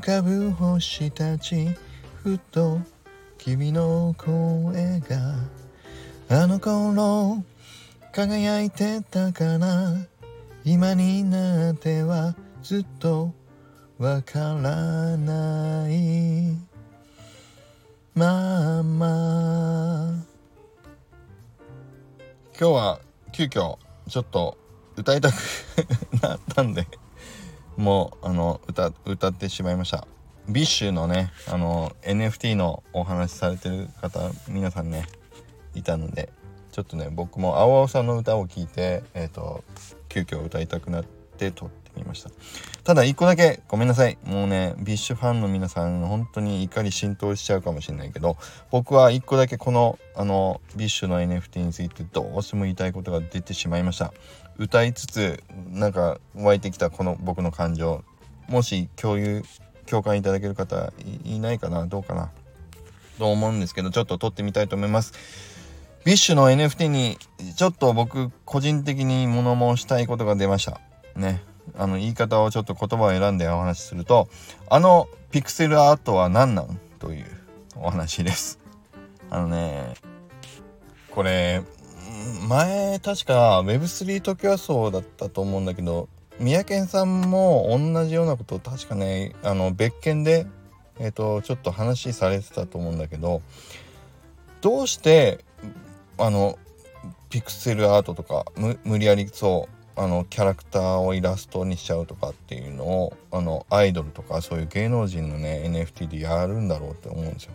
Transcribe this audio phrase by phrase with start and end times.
[0.00, 1.68] かぶ星たち
[2.22, 2.80] ふと
[3.36, 5.34] 君の声が
[6.30, 7.44] あの頃
[8.12, 10.06] 輝いてたかな
[10.64, 13.32] 今になってはずっと
[13.98, 16.56] わからない
[18.14, 20.30] まあまあ。
[22.58, 23.00] 今日は
[23.32, 23.76] 急遽
[24.08, 24.56] ちょっと
[24.96, 25.34] 歌いたく
[26.22, 26.86] なったんで。
[27.80, 30.06] もうあの歌歌ってしまいました。
[30.48, 35.06] BiSHのねあの NFT のお話しされてる方皆さんね
[35.74, 36.28] いたので
[36.72, 39.64] ちょっとね僕もアイナさんの歌を聴いてえっ、ー、と
[40.08, 41.04] 急遽歌いたくなっ
[41.38, 42.30] て撮ってみました。
[42.84, 44.18] ただ一個だけごめんなさい。
[44.24, 48.36] もうね BiSHファンの皆さん本当に怒り心頭しちゃうかもしれないけど
[48.70, 54.12] 僕は一個だけこのあの BiSHの NFT についてどうしても言いたいことが出てしまいました。
[54.58, 58.04] 歌いつつなんか湧いてきたこの僕の感情。
[58.48, 59.44] もし共有
[59.86, 60.92] 共感いただける方
[61.24, 61.86] いないかな？
[61.86, 62.30] どうかな？
[63.18, 65.12] と思うんですけどちょっと撮ってみたいと思います。
[66.04, 67.18] BiSHの NFT に
[67.56, 70.80] ちょっと僕個人的に物申したいことが出ました。
[71.14, 71.42] ね。
[71.80, 74.28] あの言い方をちょっと言葉を選んでお話しすると
[74.68, 77.26] あのピクセルアートは何なんという
[77.76, 78.58] お話です。
[79.30, 79.94] あのね
[81.10, 81.62] これ
[82.48, 86.08] 前確か Web3 時はそうだったと思うんだけど
[86.38, 90.46] 三宅さんも同じようなことを確かねあの別件で
[90.98, 93.40] えっ、ー、とちょっと話されてたと思うんだけど
[94.60, 95.42] どうして
[96.18, 96.58] あの
[97.30, 98.44] ピクセルアートとか
[98.84, 107.52] 無理やりそうあのキャラクターをイラストにしちゃうとかっていうのをあのアイドルとかそういう芸能人のね NFT でやるんだろうって思うんですよ。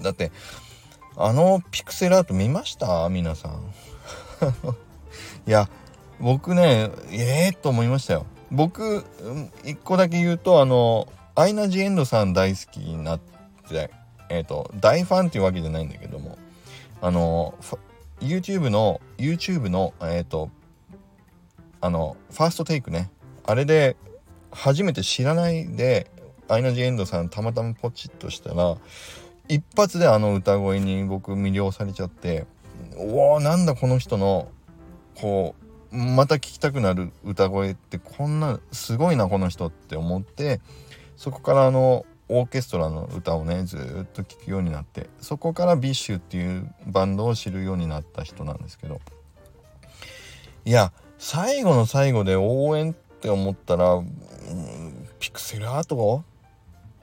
[0.00, 0.30] だって
[1.16, 3.08] あのピクセルアート見ました？
[3.08, 3.74] 皆さん。
[5.48, 5.68] いや
[6.20, 8.26] 僕ねええー、と思いましたよ。
[8.52, 9.04] 僕
[9.64, 13.20] 一個だけ言うとあのアイナ・ジ・エンドさん大好きになっ
[13.68, 13.90] て
[14.28, 16.38] えっ、ー、と大ファンっていうわけじゃないんだけども
[17.00, 17.56] あの
[18.20, 20.48] YouTube の YouTube のえっ、ー、と
[21.84, 23.10] あのファーストテイクね。
[23.44, 23.96] あれで
[24.50, 26.10] 初めて知らないで
[26.48, 28.78] アイナ・ジ・エンドさんたまたまポチッとしたら
[29.48, 32.46] 一発であの歌声に僕魅了されちゃって
[32.96, 34.48] おおなんだこの人の
[35.20, 35.54] こ
[35.92, 40.62] うまた聴きたくなる歌声ってこんなすごいなこの人って思って
[41.18, 49.02] そこからあのオーケストラの歌をねずっと聴くようになってそこから BiSHっていうバンドを知るようになった人なんですけど。
[50.66, 50.94] いや
[51.26, 56.22] 最後の最後で応援って思ったら、うん、ピクセルアート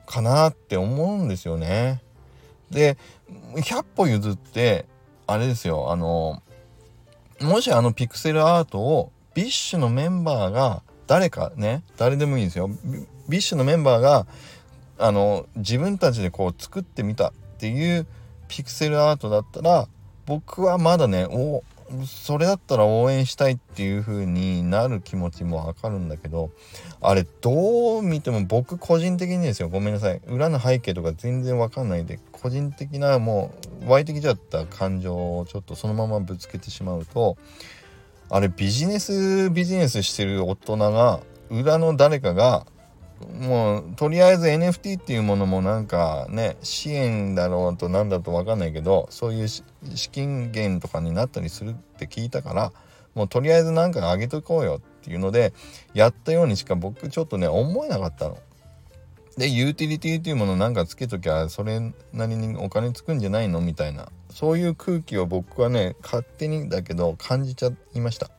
[0.06, 2.04] かなって思うんですよね。
[2.70, 3.00] で
[3.56, 4.86] 100歩譲って
[5.26, 6.44] あれですよあの
[7.42, 12.70] もしあのピクセルアートを BiSHのメンバーが誰かね誰でもいいですよ
[13.28, 14.28] BiSHのメンバーが
[15.00, 18.06] あの自分たちでこう作ってみたっていう
[18.48, 19.88] ピクセルアートだったら
[20.28, 21.64] 僕はまだねお
[22.06, 26.52] それだったら応援したいっていう風になる気持ちもわかるんだけど
[27.02, 29.70] あれどう見ても僕個人的にですよ。
[29.70, 30.22] ごめんなさい。
[30.28, 33.54] 裏の背景とか全然わかんないで個人的なも
[33.86, 37.38] う湧いてきちゃった感情をちょっとそのままぶつけてしまうと
[38.30, 41.20] あれビジネスビジネスしてる大人が
[41.50, 42.66] 裏の誰かが
[43.40, 49.64] もうとりあえず NFT っていうものもなんかね支援だろうとなんだと分かんないけどそういう資
[50.12, 52.72] 金源とかになったりするって聞いたから
[53.16, 55.54] もうとりあえずなんかあげとこうよっていうので
[55.94, 58.38] やったようにしか僕ちょっとね思えなかったの。
[59.38, 61.80] でユーティリティっていうものなんかつけときゃそれ
[62.12, 64.10] なりにお金つくんじゃないのみたいな。
[64.30, 68.30] そういう空気を僕はね勝手にだけど感じちゃいました。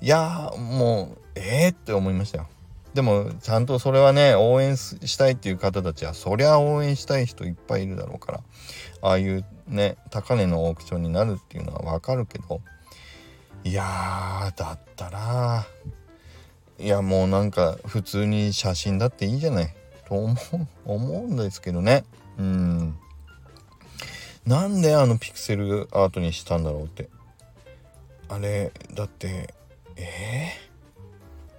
[0.00, 2.48] いやもうええー、って思いましたよ。
[2.94, 8.40] でもちゃんとそれはね応援したいっていう方たちはそりゃ応援したい人いっぱいいるだろうから
[9.02, 12.60] ああいうね高値のオークションになるっていうのはわかるけど
[13.64, 15.66] いやだったら
[16.78, 19.74] いやもうなんか普通に写真だっていいじゃない
[20.08, 20.36] と思う
[20.86, 22.04] 思うんですけどね。
[22.38, 22.96] うん。
[24.46, 27.10] なんであのピクセルアートにしたんだろうって。
[28.28, 29.54] あれだって
[29.96, 30.27] えー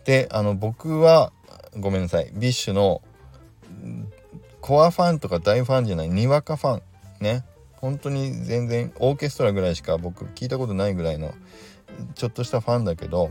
[0.09, 1.31] であの僕は
[1.79, 2.31] ごめんなさい。
[2.33, 3.03] BiSHの
[4.59, 6.81] コアファンとか大ファンじゃないにわかファン。
[7.19, 7.45] ね。
[7.73, 11.35] 本当に全然オーケストラぐらいしか僕聞いたことないぐらいの
[12.15, 13.29] ちょっとしたファンだけど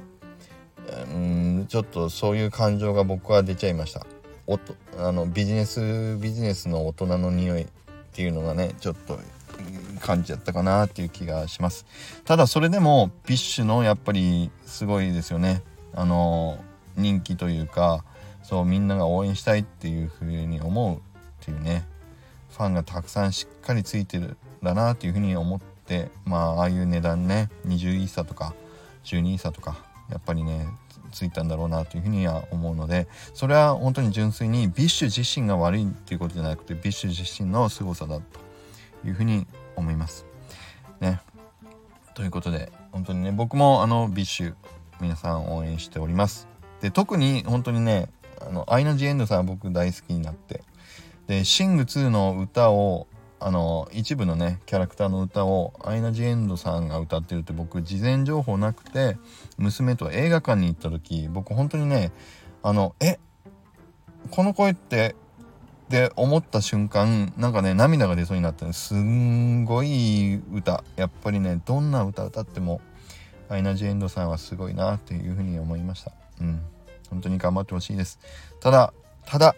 [1.13, 4.07] うんちょっとそういう感情が僕は出ちゃいました。
[4.47, 7.67] おとあのビジネスビジネスの大人の匂いっ
[8.13, 9.19] ていうのがねちょっと
[10.01, 11.87] 感じちゃったかなっていう気がします。
[12.25, 15.65] ただそれでも BiSHのやっぱりすごいですよね。
[15.95, 16.59] あの
[16.97, 18.05] 人気というか
[18.43, 21.01] そうみんなが応援したいっていう風に思うっ
[21.41, 21.85] ていうね
[22.51, 28.55] ファンがたくさんしっかりついてるだなっていう風に思ってまあああいう値段ね20イーサとか
[29.05, 29.77] 12イーサとか
[30.11, 30.67] やっぱりね
[31.13, 38.23] ついたんだろうなというふうには思うのでそれは本当に純粋に BiSH自身が悪いっていうことじゃなくて BiSH自身の凄さだと
[39.07, 39.47] いうふうに
[39.77, 40.27] 思います。
[41.01, 41.21] ね。
[42.15, 44.55] ということで本当にね僕もあの BiSH
[45.01, 46.49] 皆さん応援しております。
[46.81, 48.09] で特に本当にね
[48.41, 50.63] あのアイナ・ジ・エンドさんは僕大好きになって
[51.27, 53.07] で SING 2の歌を
[53.41, 59.17] あの一部のねキャラクターの歌をアイナ・ジ・エンドさんが歌ってるって僕事前情報なくて
[59.59, 62.13] 娘と映画館に行った時僕本当にね
[62.63, 63.19] あのえ
[64.31, 65.15] この声って
[65.89, 72.81] って思った瞬間なんかね涙が出そうになったすんごい歌やっぱりねどんな歌歌っても
[73.49, 76.13] アイナ・ジ・エンドさんはすごいなっていうふうに思いました。
[76.41, 76.61] うん。
[77.11, 78.19] 本当に頑張ってほしいです。
[78.61, 78.93] ただ
[79.25, 79.57] ただ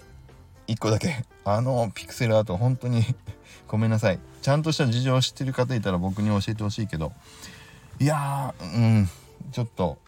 [0.69, 1.25] 1個だけ。
[1.45, 3.05] あのピクセルアート本当に。
[3.67, 4.19] ごめんなさい。
[4.43, 7.13] ちゃんとした事情を知ってる方いたら僕に教えてほしいけど。
[7.99, 9.09] いやーうん。
[9.53, 9.99] ちょっと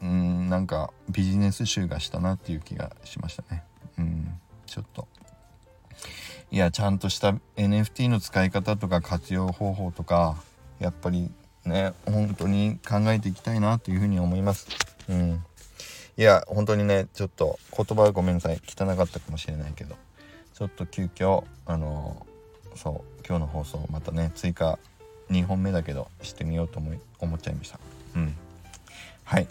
[0.00, 3.62] うんなんかビジネス集がしたなっていう気がしましたね。
[3.98, 4.40] うん。
[4.66, 5.06] ちょっと。
[6.50, 10.36] いやちゃんとした NFT の使い方とか活用方法とか
[10.78, 11.30] やっぱり
[11.68, 14.66] ね本当に考えていきたいなというふうに思います。
[15.08, 15.44] うん。
[16.16, 18.60] いや本当にねちょっと言葉はごめんなさい。
[18.66, 19.94] 汚かったかもしれないけど。
[20.54, 22.26] ちょっと急遽あの
[22.74, 24.78] そう今日の放送またね追加
[25.30, 27.78] 2本目だけどしてみようと思い思っちゃいました。
[28.16, 28.34] うん。
[29.22, 29.46] はい。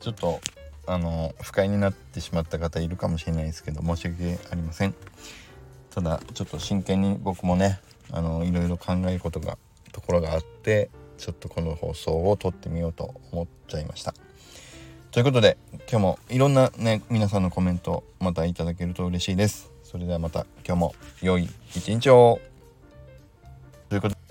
[0.00, 0.40] ちょっと
[0.86, 4.94] あの不快になってしまった方いるかもしれないですけど申し訳ありません。
[5.94, 7.80] ただちょっと真剣に僕もね
[8.10, 9.56] あのいろいろ考えることが
[9.92, 14.14] ところがあってちょっとこの放送を撮ってみようと思っちゃいました。
[15.10, 15.56] ということで
[15.90, 19.70] 今日もいろんなね皆さんのコメントまたいただけると嬉しいです。
[19.82, 22.40] それではまた今日も良い一日を
[23.88, 24.23] ということで